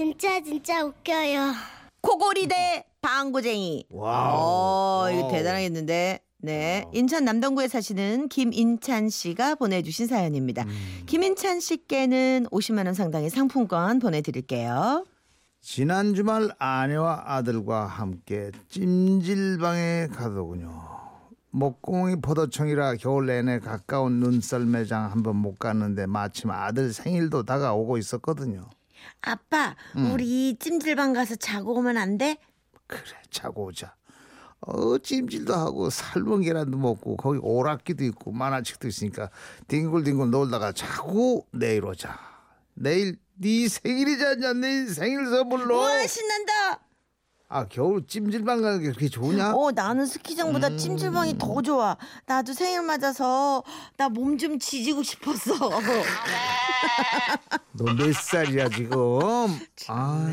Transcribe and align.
진짜 0.00 0.40
진짜 0.42 0.82
웃겨요. 0.82 1.52
코골이 2.00 2.48
대 2.48 2.86
방구쟁이. 3.02 3.84
와우. 3.90 4.38
어, 5.04 5.10
이거. 5.10 5.28
대단하겠는데. 5.30 6.20
네. 6.38 6.86
인천 6.94 7.26
남동구에 7.26 7.68
사시는 7.68 8.30
김인찬 8.30 9.10
씨가 9.10 9.56
보내주신 9.56 10.06
사연입니다. 10.06 10.62
음. 10.62 11.02
김인찬 11.04 11.60
씨께는 11.60 12.46
50만 12.50 12.86
원 12.86 12.94
상당의 12.94 13.28
상품권 13.28 13.98
보내드릴게요. 13.98 15.04
지난 15.60 16.14
주말 16.14 16.48
아내와 16.58 17.24
아들과 17.26 17.84
함께 17.84 18.52
찜질방에 18.70 20.06
가더군요. 20.14 20.80
목구멍이 21.50 22.22
포도청이라 22.22 22.94
겨울 22.94 23.26
내내 23.26 23.58
가까운 23.58 24.12
눈썰매장 24.20 25.12
한번 25.12 25.36
못 25.36 25.58
갔는데 25.58 26.06
마침 26.06 26.50
아들 26.50 26.90
생일도 26.90 27.42
다가오고 27.42 27.98
있었거든요. 27.98 28.70
아빠, 29.22 29.76
음. 29.96 30.12
우리 30.12 30.56
찜질방 30.58 31.12
가서 31.12 31.36
자고 31.36 31.74
오면 31.74 31.96
안 31.96 32.18
돼? 32.18 32.38
그래 32.86 33.02
자고 33.30 33.66
오자. 33.66 33.94
어 34.62 34.98
찜질도 34.98 35.54
하고 35.54 35.88
삶은 35.88 36.42
계란도 36.42 36.76
먹고 36.76 37.16
거기 37.16 37.38
오락기도 37.42 38.04
있고 38.04 38.30
만화책도 38.32 38.88
있으니까 38.88 39.30
뒹굴뒹굴 39.68 40.30
놀다가 40.30 40.72
자고 40.72 41.46
내일 41.52 41.84
오자. 41.84 42.18
내일 42.74 43.16
네 43.36 43.68
생일이지 43.68 44.22
않냐? 44.24 44.52
내 44.54 44.86
생일 44.86 45.24
선물로. 45.26 45.76
우와, 45.78 46.06
신난다! 46.06 46.80
아 47.52 47.66
겨울 47.66 48.06
찜질방 48.06 48.60
가는 48.62 48.78
게 48.80 48.86
그렇게 48.88 49.08
좋냐? 49.08 49.54
어, 49.54 49.72
나는 49.72 50.06
스키장보다 50.06 50.68
음. 50.68 50.76
찜질방이 50.78 51.38
더 51.38 51.60
좋아. 51.62 51.96
나도 52.26 52.52
생일 52.52 52.82
맞아서 52.82 53.64
나 53.96 54.08
몸 54.10 54.36
좀 54.38 54.58
지지고 54.58 55.02
싶었어. 55.02 55.54
너 57.80 57.94
몇 57.94 58.12
살이야 58.14 58.68
지금? 58.68 58.98
아 59.88 60.26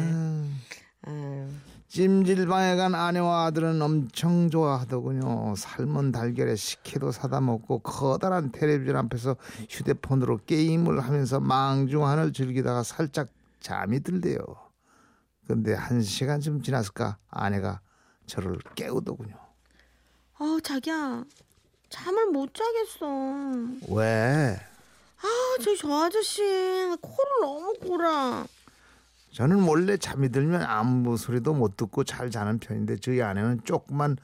아유. 1.06 1.48
찜질방에 1.88 2.76
간 2.76 2.94
아내와 2.94 3.46
아들은 3.46 3.82
엄청 3.82 4.50
좋아하더군요. 4.50 5.56
삶은 5.56 6.12
달걀에 6.12 6.56
식혜도 6.58 7.12
사다 7.14 7.40
먹고 7.40 7.80
커다란 7.80 8.52
텔레비전 8.52 8.98
앞에서 8.98 9.38
휴대폰으로 9.70 10.42
게임을 10.46 11.00
하면서 11.00 11.40
망중한을 11.40 12.34
즐기다가 12.34 12.84
살짝 12.84 13.30
잠이 13.62 14.02
들대요. 14.04 14.40
근데 15.48 15.74
한 15.74 16.02
시간쯤 16.02 16.62
지났을까 16.62 17.18
아내가 17.30 17.80
저를 18.26 18.60
깨우더군요. 18.76 19.36
아, 20.40 20.58
자기야. 20.62 21.24
잠을 21.90 22.26
못 22.28 22.54
자겠어. 22.54 23.08
왜? 23.96 24.60
아, 25.20 25.58
저, 25.64 25.76
저 25.78 26.04
아저씨. 26.04 26.42
코를 27.02 27.44
골아. 27.98 28.46
저는 29.34 29.68
원래 29.68 29.98
잠이 29.98 30.30
들면 30.32 30.64
아무 30.64 31.18
소리도 31.18 31.54
못 31.54 31.76
듣고 31.78 32.04
잘 32.04 32.32
자는 32.32 32.60
편인데 32.60 32.98
저희 32.98 33.22
아내는 33.22 33.62
조금만 33.66 34.18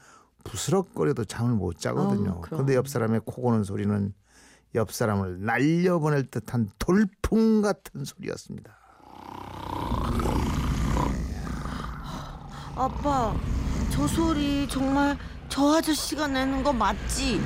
부스럭거려도 0.44 1.24
잠을 1.24 1.54
못 1.54 1.78
자거든요. 1.78 2.40
그럼. 2.40 2.42
그런데 2.42 2.74
옆 2.74 2.88
사람의 2.88 3.20
코 3.24 3.42
고는 3.42 3.64
소리는 3.64 4.12
옆 4.74 4.92
사람을 4.92 5.44
날려보낼 5.44 6.30
듯한 6.30 6.70
돌풍 6.78 7.62
같은 7.62 8.04
소리였습니다. 8.04 8.76
아빠, 12.76 13.34
저 13.92 14.06
소리 14.08 14.68
정말 14.68 15.16
저 15.48 15.76
아저씨가 15.76 16.26
내는 16.26 16.64
거 16.64 16.72
맞지? 16.72 17.40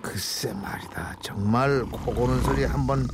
글쎄 0.00 0.52
말이다. 0.52 1.16
정말 1.20 1.84
코 1.86 2.14
고는 2.14 2.40
소리 2.42 2.64
한번 2.64 3.08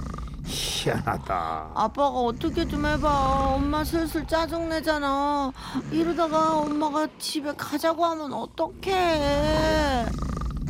희한하다. 0.45 1.73
아빠가 1.75 2.09
어떻게 2.09 2.67
좀 2.67 2.85
해봐. 2.87 3.55
엄마 3.55 3.83
슬슬 3.85 4.27
짜증내잖아. 4.27 5.53
이러다가 5.91 6.59
엄마가 6.59 7.09
집에 7.19 7.53
가자고 7.55 8.05
하면 8.05 8.33
어떡해. 8.33 10.07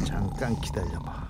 잠깐 0.07 0.59
기다려봐. 0.61 1.25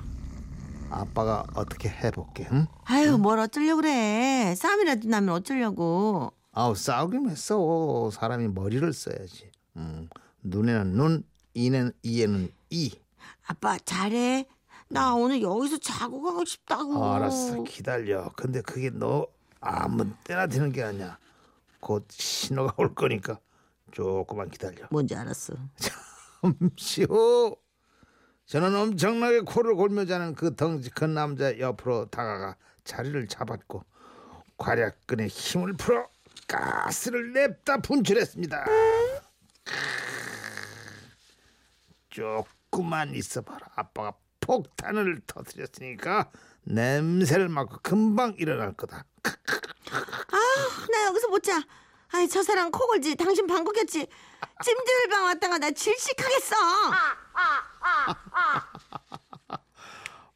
아빠가 0.90 1.44
어떻게 1.54 1.88
해볼게. 1.88 2.46
응? 2.52 2.66
아유, 2.84 3.18
뭘 3.18 3.38
어쩌려고 3.38 3.80
그래. 3.82 4.54
싸움이라도 4.56 5.08
나면 5.08 5.34
어쩌려고. 5.34 6.32
아우 6.52 6.74
싸우긴 6.76 7.28
했어. 7.30 8.10
사람이 8.12 8.48
머리를 8.48 8.92
써야지. 8.92 9.50
음, 9.76 10.08
눈에는 10.42 10.92
눈, 10.92 11.24
이는 11.54 11.92
이에는 12.02 12.52
이. 12.70 12.92
아빠, 13.46 13.76
잘해. 13.78 14.46
나 14.94 15.12
오늘 15.12 15.42
여기서 15.42 15.78
자고 15.78 16.22
가고 16.22 16.44
싶다고. 16.44 16.96
어, 16.96 17.14
알았어 17.14 17.64
기다려. 17.64 18.30
근데 18.36 18.62
그게 18.62 18.90
너 18.90 19.26
아무 19.60 20.08
때나 20.22 20.46
되는 20.46 20.70
게 20.70 20.84
아니야. 20.84 21.18
곧 21.80 22.06
신호가 22.10 22.74
올 22.76 22.94
거니까 22.94 23.40
조금만 23.90 24.50
기다려. 24.50 24.86
뭔지 24.92 25.16
알았어. 25.16 25.54
잠시 26.40 27.02
후 27.02 27.56
저는 28.46 28.72
엄청나게 28.76 29.40
코를 29.40 29.74
골며 29.74 30.04
자는 30.04 30.36
그 30.36 30.54
덩치 30.54 30.90
큰 30.90 31.12
남자 31.12 31.58
옆으로 31.58 32.06
다가가 32.06 32.56
자리를 32.84 33.26
잡았고 33.26 33.82
괄약근에 34.58 35.26
힘을 35.26 35.72
풀어 35.72 36.06
가스를 36.46 37.32
냅다 37.32 37.78
분출했습니다. 37.78 38.64
조금만 42.10 43.12
있어봐라 43.14 43.66
아빠가 43.74 44.12
폭탄을 44.44 45.22
터뜨렸으니까 45.26 46.30
냄새를 46.64 47.48
맡고 47.48 47.78
금방 47.82 48.34
일어날 48.38 48.74
거다 48.74 49.04
아, 49.24 50.36
나 50.92 51.06
여기서 51.06 51.28
못 51.28 51.42
자. 51.42 51.62
아이, 52.12 52.28
저 52.28 52.42
사람 52.42 52.70
코골지. 52.70 53.16
당신 53.16 53.46
방귀꼈지. 53.46 54.06
찜질방 54.62 55.24
왔다가 55.24 55.58
나 55.58 55.70
질식하겠어. 55.70 56.54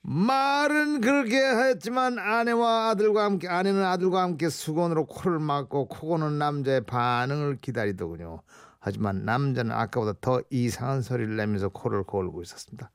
말은 0.01 1.01
그렇게 1.03 1.37
했지만 1.39 2.19
아내와 2.19 2.89
아들과 2.89 3.25
함께 3.25 3.47
아내는 3.49 3.85
아들과 3.85 4.23
함께 4.23 4.49
수건으로 4.49 5.07
코를 5.07 5.39
막고 5.39 5.89
코 5.89 6.09
고는 6.09 6.39
남자의 6.39 6.85
반응을 6.87 7.59
기다리더군요. 7.61 8.41
하지만 8.81 9.25
남자는 9.25 9.71
아까보다 9.73 10.15
더 10.21 10.41
이상한 10.51 11.03
소리를 11.03 11.37
내면서 11.37 11.69
코를 11.69 12.05
골고 12.05 12.43
있었습니다. 12.43 12.91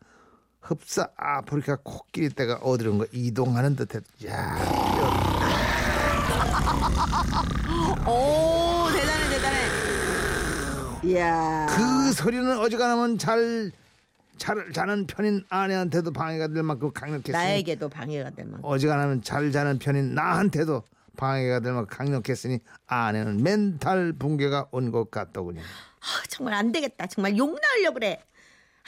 흡사 0.68 1.09
아프리카 1.18 1.78
코끼리 1.84 2.29
떼가 2.29 2.56
어디론가 2.62 3.07
이동하는 3.12 3.75
듯했. 3.75 4.01
야, 4.25 4.56
오, 8.07 8.88
대단해, 8.94 9.29
대단해. 9.29 9.57
이야. 11.03 11.68
그 11.69 12.13
소리는 12.13 12.57
어지간하면 12.59 13.18
잘, 13.18 13.72
잘 14.38 14.72
자는 14.72 15.06
편인 15.06 15.44
아내한테도 15.50 16.13
방해가 16.13 16.47
될 16.47 16.63
만큼 16.63 16.91
강력했으니 16.94 17.34
나에게도 17.34 17.90
방해가 17.90 18.30
될 18.31 18.45
만큼. 18.45 18.62
어지간하면 18.63 19.22
잘 19.22 19.51
자는 19.51 19.80
편인 19.80 20.16
나한테도 20.16 20.81
방해가 21.18 21.59
될 21.59 21.74
만큼 21.74 21.97
강력했으니 21.97 22.59
아내는 22.88 23.44
멘탈 23.44 24.13
붕괴가 24.13 24.68
온 24.72 24.91
것 24.91 25.12
같더군요. 25.12 25.59
아, 25.62 26.24
정말 26.30 26.53
안 26.53 26.72
되겠다. 26.72 27.06
정말 27.07 27.35
욕 27.38 27.59
나으려고 27.62 27.95
그래. 27.95 28.22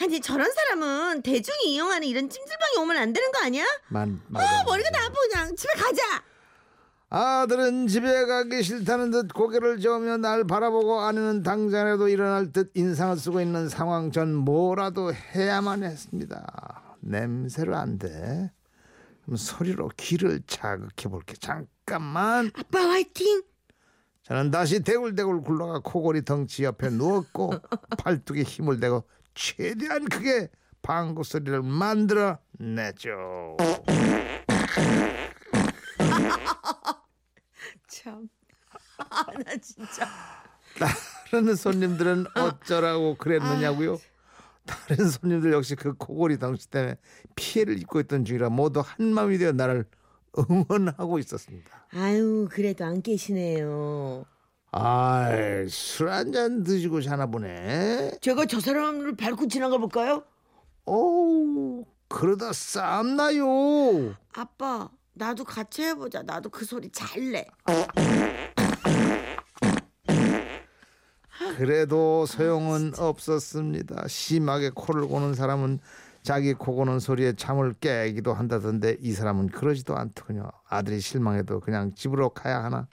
아니, 0.01 0.19
저런 0.19 0.51
사람은 0.51 1.21
대중이 1.21 1.73
이용하는 1.73 2.07
이런 2.07 2.29
찜질방에 2.29 2.77
오면 2.81 2.97
안 2.97 3.13
되는 3.13 3.31
거 3.31 3.39
아니야? 3.43 3.63
만, 3.87 4.21
아, 4.25 4.39
맞아. 4.39 4.63
머리가 4.65 4.89
나빠, 4.89 5.13
그냥. 5.29 5.55
집에 5.55 5.71
가자. 5.73 6.23
아들은 7.09 7.87
집에 7.87 8.25
가기 8.25 8.61
싫다는 8.61 9.11
듯 9.11 9.33
고개를 9.33 9.79
저으며 9.79 10.17
날 10.17 10.43
바라보고 10.43 10.99
아내는 10.99 11.43
당장이라도 11.43 12.09
일어날 12.09 12.51
듯 12.51 12.71
인상을 12.73 13.15
쓰고 13.17 13.39
있는 13.39 13.69
상황 13.69 14.11
전 14.11 14.33
뭐라도 14.33 15.13
해야만 15.13 15.83
했습니다. 15.83 16.97
냄새를 16.99 17.73
안 17.73 17.97
돼. 17.97 18.51
그럼 19.23 19.37
소리로 19.37 19.91
귀를 19.95 20.41
자극해 20.45 21.09
볼게. 21.09 21.35
잠깐만. 21.39 22.51
아빠 22.53 22.79
화이팅. 22.79 23.43
저는 24.25 24.49
다시 24.49 24.81
대굴대굴 24.81 25.41
굴러가 25.41 25.81
코골이 25.83 26.25
덩치 26.25 26.63
옆에 26.63 26.89
누웠고 26.89 27.53
팔뚝에 27.99 28.41
힘을 28.41 28.79
대고 28.79 29.03
최대한 29.35 30.05
크게 30.05 30.49
방구 30.81 31.23
소리를 31.23 31.61
만들어 31.61 32.39
내죠. 32.57 33.55
참. 37.87 38.27
아, 38.97 39.25
나 39.45 39.57
진짜. 39.61 40.09
다른 41.29 41.55
손님들은 41.55 42.25
어쩌라고 42.35 43.17
그랬느냐고요? 43.17 43.99
다른 44.65 45.07
손님들 45.07 45.53
역시 45.53 45.75
그 45.75 45.93
코골이 45.93 46.39
덩치 46.39 46.67
때문에 46.69 46.97
피해를 47.35 47.77
입고 47.79 47.99
있던 48.01 48.25
중이라 48.25 48.49
모두 48.49 48.81
한 48.83 49.13
마음이 49.13 49.37
되어 49.37 49.51
나를 49.51 49.85
응원하고 50.49 51.19
있었습니다. 51.19 51.87
아유, 51.91 52.47
그래도 52.51 52.85
안 52.85 53.01
계시네요. 53.01 54.25
아이, 54.71 55.67
술한 55.69 56.33
잔 56.33 56.63
드시고 56.63 57.01
자나 57.01 57.27
보네. 57.27 58.17
제가 58.21 58.45
저 58.45 58.59
사람을 58.59 59.15
밟고 59.15 59.47
지나가 59.47 59.77
볼까요? 59.77 60.23
어우, 60.85 61.85
그러다 62.09 62.51
싸움 62.53 63.15
나요. 63.15 64.15
아빠, 64.33 64.89
나도 65.13 65.45
같이 65.45 65.83
해보자. 65.83 66.21
나도 66.23 66.49
그 66.49 66.65
소리 66.65 66.89
잘 66.91 67.31
내. 67.31 67.47
그래도 71.57 72.25
소용은 72.25 72.93
없었습니다. 72.97 74.07
심하게 74.07 74.71
코를 74.73 75.07
고는 75.07 75.33
사람은 75.35 75.79
자기 76.25 76.55
코 76.55 76.73
고는 76.73 76.99
소리에 76.99 77.33
잠을 77.33 77.73
깨기도 77.73 78.33
한다던데 78.33 78.97
이 78.99 79.13
사람은 79.13 79.49
그러지도 79.49 79.95
않더군요. 79.95 80.49
아들이 80.67 80.99
실망해도 80.99 81.59
그냥 81.59 81.93
집으로 81.93 82.29
가야 82.29 82.63
하나 82.63 82.87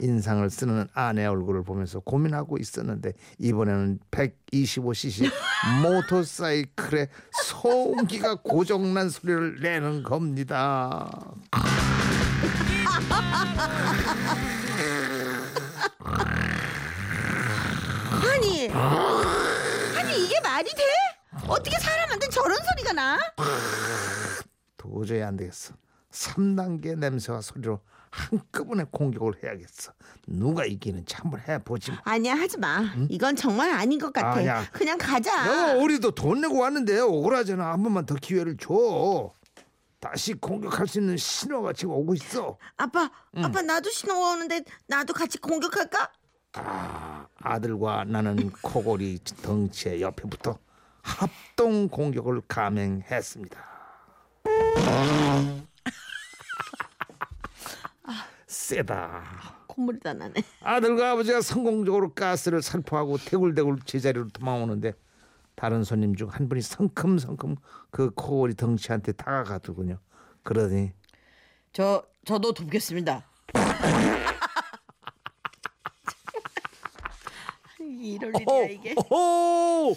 인상을 0.00 0.48
쓰는 0.48 0.88
아내 0.94 1.26
얼굴을 1.26 1.64
보면서 1.64 2.00
고민하고 2.00 2.56
있었는데 2.56 3.12
이번에는 3.40 3.98
125cc 4.10 5.30
모터사이클에 5.82 7.08
소음기가 7.44 8.36
고장난 8.36 9.10
소리를 9.10 9.60
내는 9.60 10.02
겁니다. 10.02 11.10
아니, 18.32 18.70
아니 18.70 20.24
이게 20.24 20.40
말이 20.40 20.70
돼? 20.70 21.07
어떻게 21.48 21.78
사람한테 21.78 22.28
저런 22.28 22.56
소리가 22.70 22.92
나? 22.92 23.18
도저히 24.76 25.22
안 25.22 25.36
되겠어. 25.36 25.74
3단계 26.10 26.96
냄새와 26.98 27.40
소리로 27.40 27.80
한꺼번에 28.10 28.84
공격을 28.90 29.42
해야겠어. 29.42 29.92
누가 30.26 30.64
이기는지 30.64 31.14
한번 31.16 31.40
해보지 31.46 31.90
뭐. 31.90 32.00
아니야 32.04 32.34
하지 32.34 32.56
마. 32.58 32.82
이건 33.08 33.36
정말 33.36 33.70
아닌 33.70 33.98
것 33.98 34.12
같아. 34.12 34.32
아니야. 34.32 34.66
그냥 34.72 34.96
가자. 34.98 35.30
야, 35.30 35.74
우리도 35.74 36.12
돈 36.12 36.40
내고 36.40 36.58
왔는데 36.60 37.00
억울하잖아. 37.00 37.72
한 37.72 37.82
번만 37.82 38.06
더 38.06 38.14
기회를 38.14 38.56
줘. 38.56 39.30
다시 40.00 40.34
공격할 40.34 40.86
수 40.86 41.00
있는 41.00 41.16
신호가 41.16 41.72
지금 41.72 41.92
오고 41.94 42.14
있어. 42.14 42.56
아빠, 42.76 43.10
아빠 43.36 43.62
나도 43.62 43.90
신호 43.90 44.32
오는데 44.32 44.62
나도 44.86 45.12
같이 45.12 45.38
공격할까? 45.38 46.12
아들과 47.40 48.04
나는 48.04 48.50
코골이 48.62 49.18
덩치의 49.42 50.00
옆에부터 50.00 50.58
합동 51.18 51.88
공격을 51.88 52.42
감행했습니다. 52.46 53.58
세다. 58.46 59.24
콧물이 59.66 60.00
다 60.00 60.12
나네. 60.12 60.34
아들과 60.62 61.12
아버지가 61.12 61.40
성공적으로 61.40 62.12
가스를 62.14 62.62
살포하고 62.62 63.18
대굴대굴 63.18 63.80
제자리로 63.84 64.28
도망오는데 64.28 64.92
다른 65.54 65.84
손님 65.84 66.14
중 66.16 66.28
한 66.28 66.48
분이 66.48 66.62
성큼성큼 66.62 67.56
그 67.90 68.10
코골이 68.10 68.54
덩치한테 68.54 69.12
다가가더군요. 69.12 69.98
그러더니 70.42 70.92
저 71.72 72.04
저도 72.24 72.52
돕겠습니다. 72.54 73.24
이럴 77.80 78.32
일이야 78.40 78.64
이게. 78.68 78.94
오호! 79.10 79.96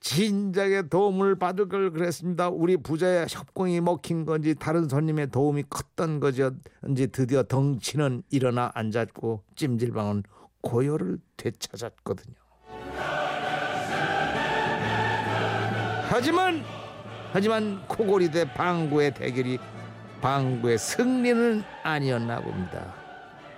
진작에 0.00 0.88
도움을 0.88 1.38
받을 1.38 1.68
걸 1.68 1.90
그랬습니다. 1.90 2.48
우리 2.48 2.76
부자의 2.76 3.26
협공이 3.28 3.80
먹힌 3.82 4.24
건지 4.24 4.54
다른 4.58 4.88
손님의 4.88 5.30
도움이 5.30 5.64
컸던 5.68 6.20
거지인지 6.20 7.08
드디어 7.12 7.42
덩치는 7.42 8.22
일어나 8.30 8.70
앉았고 8.74 9.44
찜질방은 9.56 10.22
고요를 10.62 11.18
되찾았거든요. 11.36 12.34
하지만 16.08 16.64
하지만 17.32 17.86
코골이 17.86 18.30
대 18.30 18.52
방구의 18.52 19.14
대결이 19.14 19.58
방구의 20.20 20.78
승리는 20.78 21.62
아니었나 21.84 22.40
봅니다. 22.40 22.94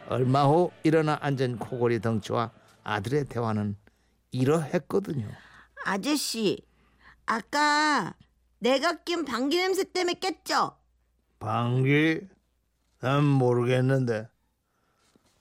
얼마 0.09 0.45
후 0.45 0.71
일어나 0.83 1.17
앉은 1.23 1.59
코골이 1.59 2.01
덩치와 2.01 2.51
아들의 2.85 3.25
대화는 3.27 3.77
이러했거든요. 4.33 5.29
아저씨, 5.85 6.59
아까 7.27 8.15
내가 8.59 8.95
낀 9.05 9.25
방귀 9.25 9.57
냄새 9.57 9.85
때문에 9.85 10.15
깼죠? 10.15 10.77
방귀? 11.39 12.21
난 13.01 13.25
모르겠는데 13.25 14.29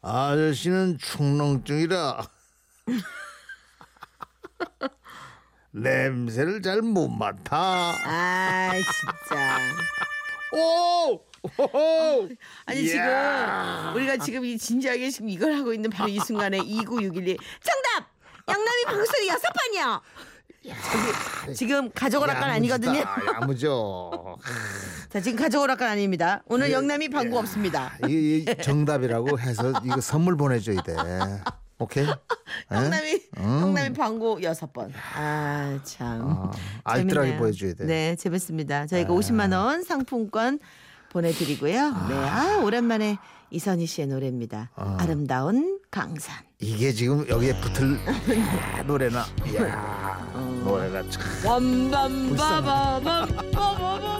아저씨는 0.02 0.98
축농증이라 0.98 2.28
냄새를 5.72 6.62
잘 6.62 6.82
못 6.82 7.08
맡아. 7.08 7.94
아 8.04 8.72
진짜. 8.74 9.60
오! 10.54 11.24
오호! 11.58 12.30
아니 12.66 12.82
이야. 12.84 13.92
지금 13.92 13.96
우리가 13.96 14.18
지금 14.18 14.44
이 14.46 14.58
진지하게 14.58 15.10
지금 15.12 15.30
이걸 15.30 15.54
하고 15.54 15.74
있는 15.74 15.90
바로 15.90 16.10
이 16.10 16.20
순간에 16.20 16.58
2961이 16.60 17.38
정답! 17.62 18.12
양남이 18.48 18.84
방소리 18.86 19.28
여섯 19.30 19.48
번이요. 19.54 20.02
저기 20.72 21.56
지금 21.56 21.90
가져오라 21.92 22.36
건 22.40 22.44
아니거든요. 22.50 23.02
야무져. 23.42 24.38
자 25.10 25.20
지금 25.20 25.40
가져오라 25.40 25.76
건 25.76 25.88
아닙니다. 25.88 26.44
오늘 26.46 26.72
영남이 26.72 27.10
방구 27.10 27.38
없습니다. 27.40 27.94
이, 28.08 28.46
이 28.46 28.46
정답이라고 28.62 29.40
해서 29.40 29.74
이거 29.84 30.00
선물 30.00 30.38
보내줘야 30.38 30.82
돼. 30.84 30.96
오케이? 31.80 32.06
에? 32.06 32.08
영남이 32.72 33.14
음. 33.40 33.44
영남이 33.62 33.94
방구 33.94 34.40
여섯 34.44 34.72
번. 34.72 34.94
아 35.16 35.80
참. 35.84 36.22
아, 36.22 36.52
알뜰하게. 36.84 37.38
보여줘야 37.38 37.74
돼. 37.74 37.86
네, 37.86 38.16
재밌습니다. 38.16 38.86
저희가 38.86 39.14
50만 39.14 39.52
원 39.54 39.82
상품권 39.84 40.60
보내드리고요. 41.10 41.90
네, 42.08 42.16
아 42.30 42.62
오랜만에 42.64 43.18
이선희 43.50 43.86
씨의 43.88 44.08
노래입니다. 44.08 44.70
아. 44.76 44.98
아름다운 45.00 45.80
강산. 45.90 46.36
이게 46.60 46.94
지금 46.94 47.28
여기에 47.28 47.60
붙을 47.60 48.00
노래나. 48.86 49.26
이야, 49.48 49.60
노래가 50.34 51.04
참. 51.10 51.22